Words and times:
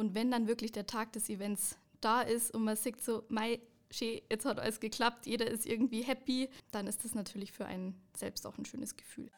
Und 0.00 0.14
wenn 0.14 0.30
dann 0.30 0.48
wirklich 0.48 0.72
der 0.72 0.86
Tag 0.86 1.12
des 1.12 1.28
Events 1.28 1.76
da 2.00 2.22
ist 2.22 2.54
und 2.54 2.64
man 2.64 2.74
sieht 2.74 3.02
so, 3.04 3.22
mei, 3.28 3.60
schön, 3.90 4.22
jetzt 4.30 4.46
hat 4.46 4.58
alles 4.58 4.80
geklappt, 4.80 5.26
jeder 5.26 5.46
ist 5.46 5.66
irgendwie 5.66 6.00
happy, 6.00 6.48
dann 6.72 6.86
ist 6.86 7.04
das 7.04 7.14
natürlich 7.14 7.52
für 7.52 7.66
einen 7.66 8.00
selbst 8.16 8.46
auch 8.46 8.56
ein 8.56 8.64
schönes 8.64 8.96
Gefühl. 8.96 9.30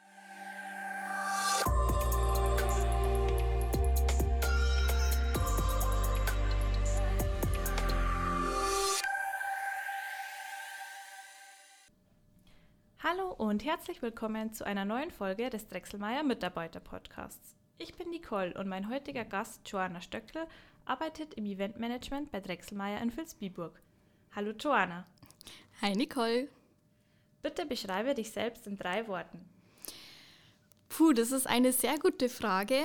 Hallo 13.01 13.33
und 13.37 13.65
herzlich 13.65 14.01
willkommen 14.01 14.53
zu 14.53 14.65
einer 14.65 14.85
neuen 14.85 15.10
Folge 15.10 15.51
des 15.51 15.67
Drechselmeier 15.67 16.23
Mitarbeiter 16.23 16.79
Podcasts. 16.79 17.56
Ich 17.78 17.95
bin 17.95 18.10
Nicole 18.10 18.54
und 18.54 18.68
mein 18.68 18.88
heutiger 18.88 19.24
Gast 19.24 19.68
Joanna 19.68 20.00
Stöckle 20.00 20.46
arbeitet 20.84 21.34
im 21.34 21.46
Eventmanagement 21.46 22.30
bei 22.30 22.40
Drechselmeier 22.40 23.00
in 23.00 23.16
Vilsbiburg. 23.16 23.80
Hallo 24.34 24.52
Joanna. 24.52 25.06
Hi 25.80 25.92
Nicole. 25.92 26.48
Bitte 27.42 27.66
beschreibe 27.66 28.14
dich 28.14 28.30
selbst 28.30 28.66
in 28.66 28.77
drei 28.77 29.08
Worten. 29.08 29.44
Puh, 30.88 31.12
das 31.12 31.32
ist 31.32 31.46
eine 31.46 31.72
sehr 31.72 31.98
gute 31.98 32.28
Frage, 32.28 32.78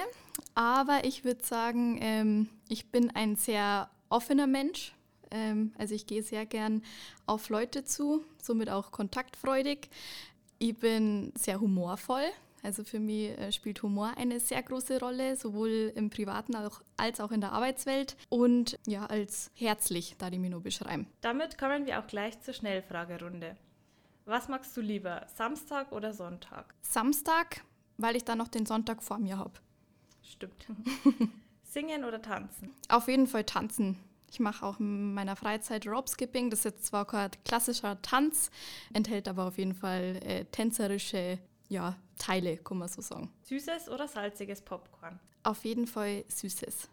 aber 0.56 1.04
ich 1.04 1.24
würde 1.24 1.44
sagen, 1.44 2.00
ähm, 2.02 2.50
ich 2.70 2.90
bin 2.90 3.12
ein 3.16 3.36
sehr 3.36 3.90
offener 4.10 4.48
Mensch. 4.48 4.94
Ähm, 5.30 5.74
also 5.78 5.94
ich 5.94 6.08
gehe 6.08 6.24
sehr 6.24 6.46
gern 6.46 6.84
auf 7.26 7.50
Leute 7.50 7.84
zu, 7.84 8.24
somit 8.42 8.70
auch 8.70 8.92
kontaktfreudig. 8.92 9.90
Ich 10.58 10.76
bin 10.78 11.34
sehr 11.36 11.60
humorvoll. 11.60 12.26
Also 12.64 12.84
für 12.84 13.00
mich 13.00 13.30
äh, 13.38 13.52
spielt 13.52 13.82
Humor 13.84 14.14
eine 14.18 14.40
sehr 14.40 14.62
große 14.64 15.00
Rolle, 15.00 15.36
sowohl 15.36 15.92
im 15.96 16.10
privaten 16.10 16.56
als 16.98 17.20
auch 17.20 17.32
in 17.32 17.42
der 17.42 17.52
Arbeitswelt. 17.52 18.18
Und 18.30 18.78
ja, 18.88 19.06
als 19.06 19.52
herzlich, 19.54 20.16
da 20.18 20.30
die 20.30 20.40
nur 20.50 20.62
beschreiben. 20.62 21.08
Damit 21.22 21.58
kommen 21.58 21.86
wir 21.86 22.00
auch 22.00 22.08
gleich 22.08 22.40
zur 22.42 22.54
Schnellfragerunde. 22.54 23.56
Was 24.26 24.50
magst 24.50 24.76
du 24.76 24.82
lieber, 24.82 25.26
Samstag 25.36 25.92
oder 25.92 26.14
Sonntag? 26.14 26.74
Samstag, 26.82 27.64
weil 27.98 28.16
ich 28.16 28.26
dann 28.26 28.38
noch 28.38 28.50
den 28.50 28.66
Sonntag 28.66 29.02
vor 29.02 29.20
mir 29.20 29.38
habe. 29.38 29.54
Stimmt. 30.22 30.68
Singen 31.64 32.04
oder 32.04 32.22
tanzen? 32.22 32.74
Auf 32.90 33.08
jeden 33.08 33.28
Fall 33.28 33.46
tanzen. 33.46 33.98
Ich 34.30 34.40
mache 34.40 34.66
auch 34.66 34.80
in 34.80 35.14
meiner 35.14 35.36
Freizeit 35.36 35.88
Rope 35.88 36.10
Skipping. 36.10 36.50
Das 36.50 36.60
ist 36.60 36.66
jetzt 36.66 36.86
zwar 36.88 37.06
kein 37.06 37.32
klassischer 37.46 38.02
Tanz, 38.02 38.52
enthält 38.94 39.28
aber 39.28 39.46
auf 39.46 39.58
jeden 39.58 39.74
Fall 39.74 40.20
äh, 40.24 40.46
tänzerische 40.46 41.40
ja, 41.70 41.96
Teile, 42.18 42.58
kann 42.58 42.78
man 42.78 42.88
so 42.88 43.02
sagen. 43.02 43.32
Süßes 43.44 43.90
oder 43.90 44.08
salziges 44.08 44.62
Popcorn? 44.62 45.20
Auf 45.44 45.64
jeden 45.66 45.88
Fall 45.88 46.26
süßes. 46.28 46.90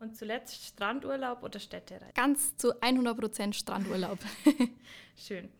Und 0.00 0.16
zuletzt 0.16 0.64
Strandurlaub 0.64 1.42
oder 1.42 1.60
Städtereise? 1.60 2.12
Ganz 2.14 2.56
zu 2.56 2.72
100% 2.80 3.52
Strandurlaub. 3.52 4.18
Schön. 5.16 5.50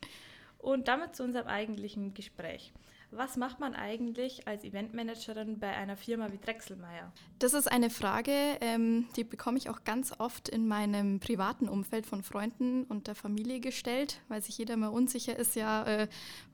Und 0.58 0.88
damit 0.88 1.14
zu 1.14 1.24
unserem 1.24 1.46
eigentlichen 1.46 2.14
Gespräch. 2.14 2.72
Was 3.12 3.36
macht 3.36 3.58
man 3.58 3.74
eigentlich 3.74 4.46
als 4.46 4.62
Eventmanagerin 4.62 5.58
bei 5.58 5.68
einer 5.68 5.96
Firma 5.96 6.30
wie 6.30 6.38
Drechselmeier? 6.38 7.12
Das 7.40 7.54
ist 7.54 7.70
eine 7.70 7.90
Frage, 7.90 8.32
ähm, 8.60 9.08
die 9.16 9.24
bekomme 9.24 9.58
ich 9.58 9.68
auch 9.68 9.82
ganz 9.82 10.12
oft 10.18 10.48
in 10.48 10.68
meinem 10.68 11.18
privaten 11.18 11.68
Umfeld 11.68 12.06
von 12.06 12.22
Freunden 12.22 12.84
und 12.84 13.08
der 13.08 13.16
Familie 13.16 13.58
gestellt, 13.58 14.20
weil 14.28 14.42
sich 14.42 14.58
jeder 14.58 14.76
mal 14.76 14.88
unsicher 14.88 15.36
ist, 15.36 15.56
ja, 15.56 15.84
äh, 15.84 16.08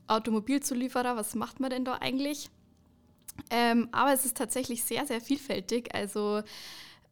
Automobilzulieferer, 0.07 1.17
was 1.17 1.35
macht 1.35 1.61
man 1.61 1.71
denn 1.71 1.85
da 1.85 1.99
eigentlich? 2.01 2.49
Ähm, 3.51 3.89
aber 3.93 4.15
es 4.15 4.25
ist 4.25 4.37
tatsächlich 4.37 4.83
sehr, 4.83 5.05
sehr 5.05 5.21
vielfältig. 5.21 5.95
Also 5.95 6.43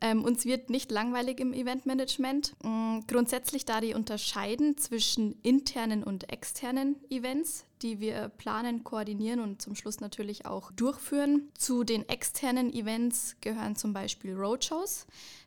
ähm, 0.00 0.24
uns 0.24 0.44
wird 0.44 0.70
nicht 0.70 0.90
langweilig 0.90 1.40
im 1.40 1.52
Eventmanagement. 1.52 2.54
Ähm, 2.64 3.04
grundsätzlich 3.06 3.64
da 3.64 3.80
die 3.80 3.94
unterscheiden 3.94 4.76
zwischen 4.76 5.38
internen 5.42 6.02
und 6.02 6.32
externen 6.32 6.96
Events, 7.10 7.64
die 7.82 8.00
wir 8.00 8.28
planen, 8.28 8.84
koordinieren 8.84 9.40
und 9.40 9.60
zum 9.60 9.74
Schluss 9.74 10.00
natürlich 10.00 10.46
auch 10.46 10.70
durchführen. 10.72 11.50
Zu 11.56 11.84
den 11.84 12.08
externen 12.08 12.72
Events 12.72 13.36
gehören 13.40 13.76
zum 13.76 13.92
Beispiel 13.92 14.34
Roadshows, 14.34 15.06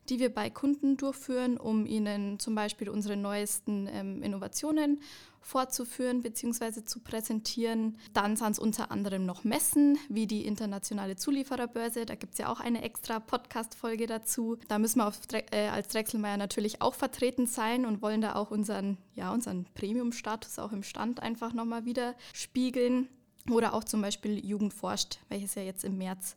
die 0.10 0.20
wir 0.20 0.34
bei 0.34 0.50
Kunden 0.50 0.98
durchführen, 0.98 1.58
um 1.58 1.86
ihnen 1.86 2.40
zum 2.40 2.56
Beispiel 2.56 2.90
unsere 2.90 3.18
neuesten 3.18 3.88
ähm, 3.92 4.22
Innovationen 4.24 5.00
vorzuführen 5.48 6.22
bzw. 6.22 6.84
zu 6.84 7.00
präsentieren. 7.00 7.98
Dann 8.14 8.36
sind 8.36 8.52
es 8.52 8.60
unter 8.60 8.92
anderem 8.92 9.26
noch 9.26 9.46
Messen 9.46 9.98
wie 10.10 10.28
die 10.28 10.46
Internationale 10.46 11.16
Zuliefererbörse. 11.16 12.06
Da 12.06 12.16
gibt 12.16 12.34
es 12.34 12.40
ja 12.40 12.50
auch 12.50 12.60
eine 12.60 12.84
extra 12.84 13.20
Podcast-Folge 13.20 14.08
dazu. 14.08 14.58
Da 14.68 14.78
müssen 14.78 15.00
wir 15.00 15.08
auf, 15.08 15.20
äh, 15.32 15.70
als 15.70 15.88
Drechselmeier 15.88 16.38
natürlich 16.38 16.82
auch 16.82 16.96
vertreten 16.96 17.48
sein 17.48 17.86
und 17.86 18.02
wollen 18.02 18.22
da 18.22 18.36
auch 18.36 18.52
unseren, 18.52 18.98
ja, 19.18 19.34
unseren 19.34 19.66
Premium-Status 19.74 20.60
auch 20.60 20.72
im 20.72 20.84
Stand 20.84 21.22
einfach 21.22 21.52
nochmal 21.52 21.86
wieder 21.86 22.16
spiegeln. 22.34 23.10
Oder 23.50 23.74
auch 23.74 23.84
zum 23.84 24.02
Beispiel 24.02 24.46
Jugend 24.46 24.74
forscht, 24.74 25.20
welches 25.30 25.56
ja 25.56 25.64
jetzt 25.64 25.84
im 25.84 25.98
März 25.98 26.36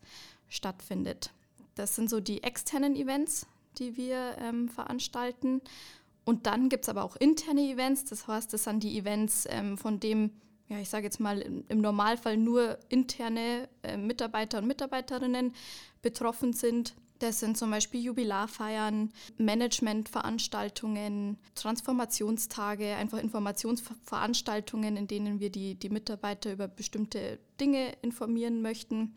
stattfindet. 0.48 1.30
Das 1.74 1.94
sind 1.94 2.08
so 2.08 2.20
die 2.20 2.42
externen 2.42 2.96
Events, 2.96 3.46
die 3.78 3.96
wir 3.96 4.36
ähm, 4.38 4.68
veranstalten. 4.68 5.60
Und 6.24 6.46
dann 6.46 6.68
gibt 6.68 6.84
es 6.84 6.88
aber 6.88 7.04
auch 7.04 7.16
interne 7.16 7.62
Events, 7.62 8.04
das 8.04 8.26
heißt, 8.26 8.52
das 8.52 8.64
sind 8.64 8.82
die 8.82 8.98
Events, 8.98 9.46
ähm, 9.50 9.76
von 9.76 10.00
dem, 10.00 10.30
ja, 10.68 10.78
ich 10.78 10.88
sage 10.88 11.04
jetzt 11.04 11.20
mal 11.20 11.40
im, 11.40 11.80
Normalfall 11.80 12.36
nur 12.36 12.78
interne 12.88 13.68
äh, 13.82 13.96
Mitarbeiter 13.96 14.58
und 14.58 14.66
Mitarbeiterinnen 14.66 15.52
betroffen 16.02 16.52
sind. 16.52 16.94
Das 17.20 17.38
sind 17.38 17.56
zum 17.56 17.70
Beispiel 17.70 18.02
Jubilarfeiern, 18.02 19.12
Managementveranstaltungen, 19.36 21.38
Transformationstage, 21.54 22.96
einfach 22.96 23.18
Informationsveranstaltungen, 23.18 24.96
in 24.96 25.06
denen 25.06 25.38
wir 25.38 25.50
die, 25.50 25.74
die 25.74 25.90
Mitarbeiter 25.90 26.52
über 26.52 26.66
bestimmte 26.66 27.38
Dinge 27.60 27.92
informieren 28.02 28.62
möchten. 28.62 29.14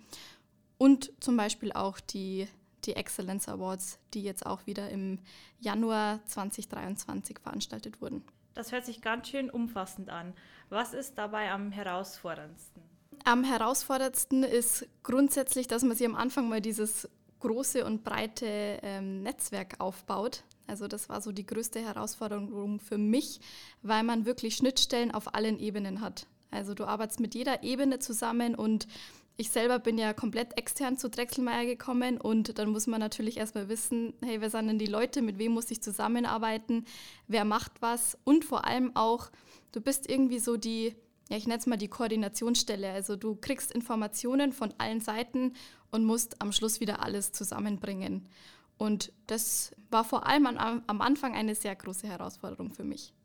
Und 0.78 1.14
zum 1.22 1.38
Beispiel 1.38 1.72
auch 1.72 2.02
die 2.02 2.48
die 2.86 2.96
Excellence 2.96 3.48
Awards, 3.48 4.00
die 4.14 4.24
jetzt 4.24 4.46
auch 4.46 4.66
wieder 4.66 4.90
im 4.90 5.20
Januar 5.60 6.20
2023 6.26 7.40
veranstaltet 7.40 8.02
wurden. 8.02 8.24
Das 8.54 8.72
hört 8.72 8.86
sich 8.86 9.02
ganz 9.02 9.30
schön 9.30 9.50
umfassend 9.50 10.10
an. 10.10 10.34
Was 10.70 10.94
ist 10.94 11.18
dabei 11.18 11.52
am 11.52 11.72
herausforderndsten? 11.72 12.82
Am 13.26 13.44
herausforderndsten 13.44 14.44
ist 14.44 14.88
grundsätzlich, 15.02 15.68
dass 15.68 15.84
man 15.84 15.96
sich 15.96 16.06
am 16.06 16.16
Anfang 16.16 16.50
mal 16.50 16.62
dieses 16.62 17.10
große 17.44 17.86
und 17.86 18.04
breite 18.04 18.80
ähm, 18.82 19.22
Netzwerk 19.22 19.76
aufbaut. 19.80 20.44
Also 20.66 20.88
das 20.88 21.10
war 21.10 21.22
so 21.22 21.34
die 21.34 21.46
größte 21.46 21.82
Herausforderung 21.82 22.80
für 22.80 22.98
mich, 22.98 23.42
weil 23.82 24.04
man 24.04 24.26
wirklich 24.26 24.56
Schnittstellen 24.56 25.12
auf 25.12 25.36
allen 25.36 25.60
Ebenen 25.60 26.00
hat. 26.00 26.26
Also 26.52 26.74
du 26.74 26.86
arbeitest 26.86 27.20
mit 27.20 27.36
jeder 27.36 27.62
Ebene 27.64 28.00
zusammen 28.00 28.56
und 28.56 28.88
ich 29.36 29.50
selber 29.50 29.80
bin 29.80 29.98
ja 29.98 30.14
komplett 30.14 30.58
extern 30.58 30.98
zu 30.98 31.10
Drechselmeier 31.10 31.66
gekommen 31.66 32.22
und 32.22 32.58
dann 32.60 32.70
muss 32.70 32.88
man 32.88 33.00
natürlich 33.00 33.38
erstmal 33.38 33.68
wissen, 33.68 34.14
hey, 34.24 34.40
wer 34.40 34.50
sind 34.50 34.68
denn 34.68 34.80
die 34.80 34.86
Leute, 34.86 35.22
mit 35.22 35.38
wem 35.38 35.52
muss 35.52 35.72
ich 35.72 35.82
zusammenarbeiten, 35.82 36.86
wer 37.28 37.44
macht 37.44 37.74
was 37.82 38.18
und 38.24 38.46
vor 38.46 38.66
allem 38.66 38.96
auch, 38.96 39.32
du 39.72 39.82
bist 39.82 40.10
irgendwie 40.10 40.40
so 40.40 40.56
die, 40.56 40.96
ja, 41.34 41.38
ich 41.38 41.48
nenne 41.48 41.58
es 41.58 41.66
mal 41.66 41.78
die 41.78 41.88
Koordinationsstelle. 41.88 42.92
Also 42.92 43.16
du 43.16 43.36
kriegst 43.36 43.72
Informationen 43.72 44.54
von 44.54 44.72
allen 44.78 45.02
Seiten 45.02 45.54
und 45.90 46.06
musst 46.06 46.40
am 46.44 46.52
Schluss 46.52 46.80
wieder 46.80 47.02
alles 47.02 47.32
zusammenbringen. 47.32 48.30
Und 48.78 49.12
das 49.26 49.76
war 49.90 50.04
vor 50.04 50.28
allem 50.28 50.46
am, 50.46 50.84
am 50.86 51.02
Anfang 51.02 51.34
eine 51.34 51.56
sehr 51.56 51.76
große 51.76 52.08
Herausforderung 52.08 52.70
für 52.70 52.84
mich. 52.84 53.16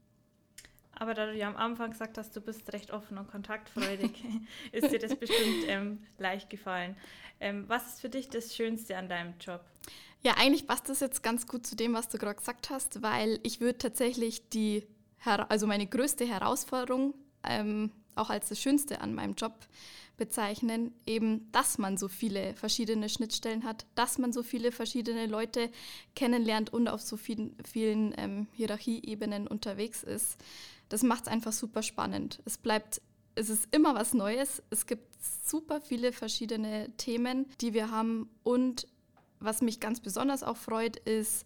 Aber 0.92 1.12
da 1.12 1.26
du 1.26 1.36
ja 1.36 1.48
am 1.48 1.56
Anfang 1.58 1.90
gesagt 1.90 2.16
hast, 2.16 2.34
du 2.34 2.40
bist 2.40 2.72
recht 2.72 2.92
offen 2.92 3.18
und 3.18 3.30
kontaktfreudig, 3.30 4.24
ist 4.72 4.90
dir 4.90 4.98
das 4.98 5.14
bestimmt 5.14 5.66
ähm, 5.66 5.98
leicht 6.16 6.48
gefallen. 6.48 6.96
Ähm, 7.40 7.66
was 7.68 7.88
ist 7.88 8.00
für 8.00 8.08
dich 8.08 8.30
das 8.30 8.56
Schönste 8.56 8.96
an 8.96 9.10
deinem 9.10 9.34
Job? 9.38 9.60
Ja, 10.22 10.36
eigentlich 10.38 10.66
passt 10.66 10.88
das 10.88 11.00
jetzt 11.00 11.22
ganz 11.22 11.46
gut 11.46 11.66
zu 11.66 11.76
dem, 11.76 11.92
was 11.92 12.08
du 12.08 12.16
gerade 12.16 12.36
gesagt 12.36 12.70
hast, 12.70 13.02
weil 13.02 13.38
ich 13.42 13.60
würde 13.60 13.76
tatsächlich 13.76 14.48
die, 14.48 14.86
also 15.24 15.66
meine 15.66 15.86
größte 15.86 16.24
Herausforderung 16.24 17.12
ähm, 17.44 17.92
auch 18.18 18.30
als 18.30 18.48
das 18.48 18.60
Schönste 18.60 19.00
an 19.00 19.14
meinem 19.14 19.34
Job 19.34 19.54
bezeichnen, 20.16 20.92
eben, 21.06 21.50
dass 21.52 21.78
man 21.78 21.96
so 21.96 22.08
viele 22.08 22.54
verschiedene 22.54 23.08
Schnittstellen 23.08 23.64
hat, 23.64 23.86
dass 23.94 24.18
man 24.18 24.32
so 24.32 24.42
viele 24.42 24.72
verschiedene 24.72 25.26
Leute 25.26 25.70
kennenlernt 26.16 26.72
und 26.72 26.88
auf 26.88 27.00
so 27.00 27.16
vielen, 27.16 27.56
vielen 27.64 28.14
ähm, 28.18 28.48
Hierarchieebenen 28.52 29.46
unterwegs 29.46 30.02
ist 30.02 30.38
das 30.88 31.02
macht 31.02 31.22
es 31.22 31.28
einfach 31.28 31.52
super 31.52 31.82
spannend. 31.82 32.40
Es 32.44 32.58
bleibt, 32.58 33.00
es 33.34 33.50
ist 33.50 33.68
immer 33.70 33.94
was 33.94 34.14
Neues. 34.14 34.62
Es 34.70 34.86
gibt 34.86 35.04
super 35.44 35.80
viele 35.80 36.12
verschiedene 36.12 36.90
Themen, 36.96 37.46
die 37.60 37.74
wir 37.74 37.90
haben. 37.90 38.30
Und 38.42 38.86
was 39.40 39.60
mich 39.60 39.80
ganz 39.80 40.00
besonders 40.00 40.42
auch 40.42 40.56
freut, 40.56 40.96
ist, 40.96 41.44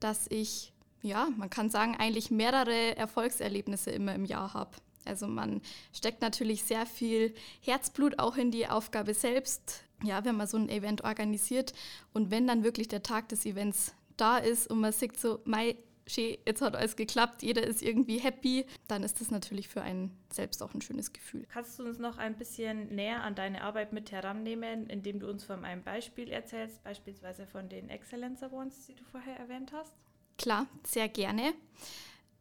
dass 0.00 0.26
ich, 0.28 0.72
ja, 1.02 1.28
man 1.36 1.50
kann 1.50 1.70
sagen, 1.70 1.96
eigentlich 1.96 2.30
mehrere 2.30 2.96
Erfolgserlebnisse 2.96 3.90
immer 3.90 4.14
im 4.14 4.24
Jahr 4.24 4.54
habe. 4.54 4.72
Also 5.10 5.26
man 5.26 5.60
steckt 5.92 6.22
natürlich 6.22 6.62
sehr 6.62 6.86
viel 6.86 7.34
Herzblut 7.60 8.18
auch 8.18 8.36
in 8.36 8.50
die 8.50 8.68
Aufgabe 8.68 9.12
selbst. 9.12 9.84
Ja, 10.02 10.24
wenn 10.24 10.36
man 10.36 10.46
so 10.46 10.56
ein 10.56 10.70
Event 10.70 11.04
organisiert 11.04 11.74
und 12.14 12.30
wenn 12.30 12.46
dann 12.46 12.64
wirklich 12.64 12.88
der 12.88 13.02
Tag 13.02 13.28
des 13.28 13.44
Events 13.44 13.92
da 14.16 14.38
ist 14.38 14.70
und 14.70 14.80
man 14.80 14.92
sieht 14.92 15.18
so, 15.18 15.40
mei, 15.44 15.76
jetzt 16.06 16.62
hat 16.62 16.74
alles 16.74 16.96
geklappt, 16.96 17.42
jeder 17.42 17.62
ist 17.62 17.82
irgendwie 17.82 18.18
happy, 18.18 18.64
dann 18.88 19.02
ist 19.02 19.20
das 19.20 19.30
natürlich 19.30 19.68
für 19.68 19.82
einen 19.82 20.16
selbst 20.32 20.62
auch 20.62 20.72
ein 20.74 20.80
schönes 20.80 21.12
Gefühl. 21.12 21.46
Kannst 21.52 21.78
du 21.78 21.84
uns 21.84 21.98
noch 21.98 22.18
ein 22.18 22.36
bisschen 22.38 22.94
näher 22.94 23.22
an 23.22 23.34
deine 23.34 23.62
Arbeit 23.62 23.92
mit 23.92 24.10
herannehmen, 24.10 24.88
indem 24.88 25.20
du 25.20 25.28
uns 25.28 25.44
von 25.44 25.64
einem 25.64 25.82
Beispiel 25.82 26.30
erzählst, 26.30 26.82
beispielsweise 26.82 27.46
von 27.46 27.68
den 27.68 27.90
Excellence 27.90 28.42
Awards, 28.42 28.86
die 28.86 28.94
du 28.94 29.04
vorher 29.04 29.36
erwähnt 29.36 29.72
hast? 29.72 29.92
Klar, 30.38 30.66
sehr 30.86 31.08
gerne. 31.08 31.52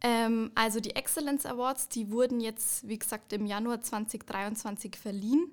Ähm, 0.01 0.51
also 0.55 0.79
die 0.79 0.95
Excellence 0.95 1.45
Awards, 1.45 1.89
die 1.89 2.11
wurden 2.11 2.39
jetzt, 2.39 2.87
wie 2.87 2.97
gesagt, 2.97 3.33
im 3.33 3.45
Januar 3.45 3.81
2023 3.81 4.95
verliehen 4.95 5.51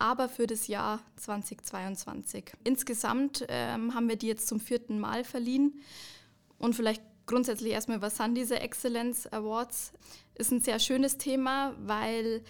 aber 0.00 0.28
für 0.28 0.46
das 0.46 0.66
Jahr 0.66 1.00
2022. 1.16 2.52
Insgesamt 2.64 3.44
ähm, 3.48 3.94
haben 3.94 4.08
wir 4.08 4.16
die 4.16 4.28
jetzt 4.28 4.48
zum 4.48 4.58
vierten 4.58 4.98
Mal 4.98 5.24
verliehen. 5.24 5.80
Und 6.58 6.74
vielleicht 6.74 7.02
grundsätzlich 7.26 7.72
erstmal, 7.72 8.02
was 8.02 8.16
sind 8.16 8.34
diese 8.34 8.58
Excellence 8.58 9.26
Awards? 9.26 9.92
Ist 10.34 10.52
ein 10.52 10.60
sehr 10.60 10.78
schönes 10.78 11.18
Thema, 11.18 11.74
weil 11.78 12.42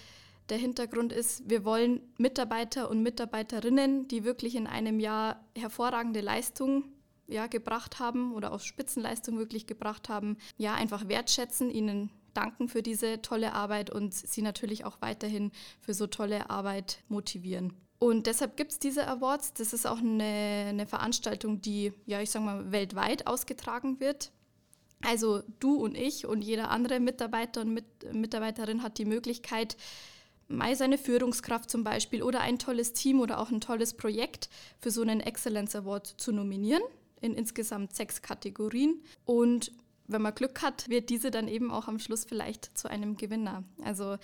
der 0.48 0.58
Hintergrund 0.58 1.12
ist, 1.12 1.50
wir 1.50 1.64
wollen 1.64 2.00
Mitarbeiter 2.18 2.88
und 2.88 3.02
Mitarbeiterinnen, 3.02 4.06
die 4.06 4.24
wirklich 4.24 4.54
in 4.54 4.68
einem 4.68 5.00
Jahr 5.00 5.44
hervorragende 5.56 6.20
Leistung 6.20 6.84
ja, 7.30 7.46
gebracht 7.46 7.98
haben 7.98 8.34
oder 8.34 8.52
auch 8.52 8.60
Spitzenleistung 8.60 9.38
wirklich 9.38 9.66
gebracht 9.66 10.08
haben, 10.08 10.36
ja, 10.58 10.74
einfach 10.74 11.08
wertschätzen, 11.08 11.70
ihnen 11.70 12.10
danken 12.34 12.68
für 12.68 12.82
diese 12.82 13.22
tolle 13.22 13.52
Arbeit 13.54 13.90
und 13.90 14.14
sie 14.14 14.42
natürlich 14.42 14.84
auch 14.84 15.00
weiterhin 15.00 15.50
für 15.80 15.94
so 15.94 16.06
tolle 16.06 16.50
Arbeit 16.50 17.02
motivieren. 17.08 17.72
Und 17.98 18.26
deshalb 18.26 18.56
gibt 18.56 18.72
es 18.72 18.78
diese 18.78 19.06
Awards. 19.06 19.52
Das 19.52 19.72
ist 19.72 19.86
auch 19.86 19.98
eine, 19.98 20.66
eine 20.68 20.86
Veranstaltung, 20.86 21.60
die, 21.60 21.92
ja, 22.06 22.20
ich 22.20 22.30
sage 22.30 22.46
mal, 22.46 22.72
weltweit 22.72 23.26
ausgetragen 23.26 24.00
wird. 24.00 24.32
Also 25.02 25.42
du 25.60 25.74
und 25.74 25.96
ich 25.96 26.26
und 26.26 26.42
jeder 26.42 26.70
andere 26.70 27.00
Mitarbeiter 27.00 27.62
und 27.62 27.74
Mit 27.74 27.84
Mitarbeiterin 28.12 28.82
hat 28.82 28.98
die 28.98 29.04
Möglichkeit, 29.04 29.76
mal 30.48 30.74
seine 30.76 30.98
Führungskraft 30.98 31.70
zum 31.70 31.84
Beispiel 31.84 32.22
oder 32.22 32.40
ein 32.40 32.58
tolles 32.58 32.92
Team 32.92 33.20
oder 33.20 33.38
auch 33.38 33.50
ein 33.50 33.60
tolles 33.60 33.94
Projekt 33.94 34.48
für 34.78 34.90
so 34.90 35.02
einen 35.02 35.20
Excellence 35.20 35.76
Award 35.76 36.06
zu 36.06 36.32
nominieren 36.32 36.82
in 37.20 37.34
insgesamt 37.34 37.94
sechs 37.94 38.22
Kategorien. 38.22 39.02
Und 39.24 39.72
wenn 40.06 40.22
man 40.22 40.34
Glück 40.34 40.62
hat, 40.62 40.88
wird 40.88 41.08
diese 41.08 41.30
dann 41.30 41.48
eben 41.48 41.70
auch 41.70 41.88
am 41.88 41.98
Schluss 41.98 42.24
vielleicht 42.24 42.76
zu 42.76 42.88
einem 42.88 43.16
Gewinner. 43.16 43.64
Also 43.84 44.16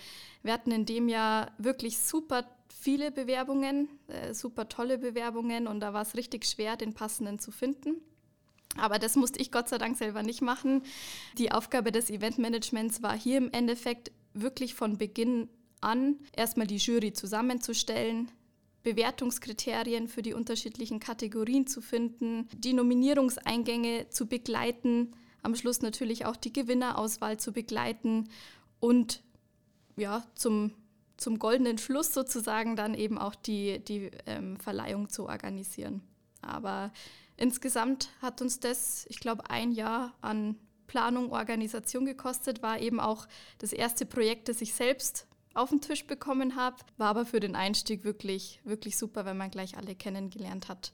wir 0.43 0.53
hatten 0.53 0.71
in 0.71 0.85
dem 0.85 1.07
Jahr 1.07 1.51
wirklich 1.57 1.97
super 1.97 2.45
viele 2.67 3.11
Bewerbungen, 3.11 3.89
äh, 4.07 4.33
super 4.33 4.69
tolle 4.69 4.97
Bewerbungen 4.97 5.67
und 5.67 5.79
da 5.79 5.93
war 5.93 6.01
es 6.01 6.15
richtig 6.15 6.45
schwer, 6.45 6.77
den 6.77 6.93
passenden 6.93 7.39
zu 7.39 7.51
finden. 7.51 8.01
Aber 8.77 8.99
das 8.99 9.15
musste 9.15 9.39
ich 9.39 9.51
Gott 9.51 9.69
sei 9.69 9.77
Dank 9.77 9.97
selber 9.97 10.23
nicht 10.23 10.41
machen. 10.41 10.83
Die 11.37 11.51
Aufgabe 11.51 11.91
des 11.91 12.09
Eventmanagements 12.09 13.01
war 13.01 13.17
hier 13.17 13.37
im 13.37 13.51
Endeffekt 13.51 14.11
wirklich 14.33 14.75
von 14.75 14.97
Beginn 14.97 15.49
an 15.81 16.15
erstmal 16.35 16.67
die 16.67 16.77
Jury 16.77 17.13
zusammenzustellen, 17.13 18.31
Bewertungskriterien 18.89 20.07
für 20.07 20.21
die 20.21 20.33
unterschiedlichen 20.33 20.99
Kategorien 20.99 21.67
zu 21.67 21.81
finden, 21.81 22.47
die 22.55 22.73
Nominierungseingänge 22.73 24.09
zu 24.09 24.27
begleiten, 24.27 25.13
am 25.43 25.55
Schluss 25.55 25.81
natürlich 25.81 26.25
auch 26.25 26.35
die 26.35 26.53
Gewinnerauswahl 26.53 27.37
zu 27.37 27.51
begleiten 27.51 28.29
und 28.79 29.23
ja, 29.95 30.25
zum, 30.35 30.71
zum 31.17 31.39
goldenen 31.39 31.77
Schluss 31.77 32.13
sozusagen 32.13 32.75
dann 32.75 32.93
eben 32.93 33.17
auch 33.17 33.35
die, 33.35 33.79
die 33.79 34.11
ähm, 34.25 34.57
Verleihung 34.57 35.09
zu 35.09 35.27
organisieren. 35.27 36.01
Aber 36.41 36.91
Insgesamt 37.37 38.09
hat 38.19 38.41
uns 38.41 38.59
das, 38.59 39.05
ich 39.09 39.19
glaube, 39.19 39.49
ein 39.49 39.71
Jahr 39.71 40.15
an 40.21 40.55
Planung, 40.87 41.31
Organisation 41.31 42.05
gekostet, 42.05 42.63
war 42.63 42.79
eben 42.79 42.99
auch 42.99 43.27
das 43.59 43.73
erste 43.73 44.05
Projekt, 44.07 44.49
das 44.49 44.61
ich 44.61 44.73
selbst 44.73 45.26
auf 45.57 45.69
den 45.69 45.81
Tisch 45.81 46.05
bekommen 46.05 46.55
habe. 46.55 46.77
War 46.97 47.09
aber 47.09 47.25
für 47.25 47.39
den 47.39 47.55
Einstieg 47.55 48.03
wirklich, 48.03 48.61
wirklich 48.63 48.97
super, 48.97 49.25
wenn 49.25 49.37
man 49.37 49.51
gleich 49.51 49.77
alle 49.77 49.95
kennengelernt 49.95 50.69
hat. 50.69 50.93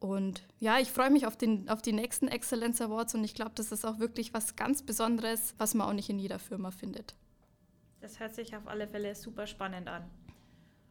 Und 0.00 0.42
ja, 0.58 0.80
ich 0.80 0.90
freue 0.90 1.10
mich 1.10 1.26
auf, 1.26 1.36
den, 1.36 1.68
auf 1.68 1.80
die 1.80 1.92
nächsten 1.92 2.26
Excellence 2.26 2.80
Awards 2.80 3.14
und 3.14 3.22
ich 3.22 3.34
glaube, 3.34 3.52
das 3.54 3.70
ist 3.70 3.84
auch 3.84 4.00
wirklich 4.00 4.34
was 4.34 4.56
ganz 4.56 4.82
Besonderes, 4.82 5.54
was 5.58 5.74
man 5.74 5.88
auch 5.88 5.92
nicht 5.92 6.10
in 6.10 6.18
jeder 6.18 6.40
Firma 6.40 6.72
findet. 6.72 7.14
Das 8.00 8.18
hört 8.18 8.34
sich 8.34 8.56
auf 8.56 8.66
alle 8.66 8.88
Fälle 8.88 9.14
super 9.14 9.46
spannend 9.46 9.88
an. 9.88 10.02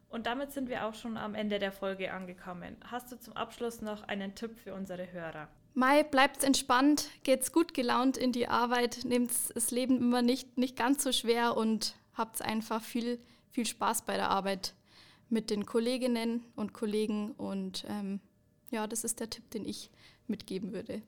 Und 0.07 0.27
damit 0.27 0.53
sind 0.53 0.69
wir 0.69 0.85
auch 0.85 0.93
schon 0.93 1.17
am 1.17 1.35
Ende 1.35 1.59
der 1.59 1.73
Folge 1.73 2.13
angekommen. 2.13 2.77
Hast 2.85 3.11
du 3.11 3.19
zum 3.19 3.33
Abschluss 3.33 3.81
noch 3.81 4.03
einen 4.03 4.33
Tipp 4.33 4.57
für 4.57 4.73
unsere 4.73 5.11
Hörer? 5.11 5.49
Mai, 5.73 6.03
bleibt 6.03 6.43
entspannt, 6.43 7.09
geht's 7.23 7.51
gut 7.51 7.73
gelaunt 7.73 8.17
in 8.17 8.31
die 8.31 8.47
Arbeit, 8.47 8.99
nehmt 9.05 9.31
das 9.55 9.71
Leben 9.71 9.97
immer 9.97 10.21
nicht, 10.21 10.57
nicht 10.57 10.77
ganz 10.77 11.03
so 11.03 11.13
schwer 11.13 11.55
und 11.55 11.95
habt 12.13 12.41
einfach 12.41 12.81
viel, 12.81 13.19
viel 13.49 13.65
Spaß 13.65 14.03
bei 14.03 14.15
der 14.15 14.29
Arbeit 14.29 14.73
mit 15.29 15.49
den 15.49 15.65
Kolleginnen 15.65 16.43
und 16.55 16.73
Kollegen. 16.73 17.31
Und 17.31 17.85
ähm, 17.87 18.19
ja, 18.69 18.87
das 18.87 19.03
ist 19.03 19.19
der 19.19 19.29
Tipp, 19.29 19.49
den 19.51 19.65
ich 19.65 19.89
mitgeben 20.27 20.73
würde. 20.73 21.01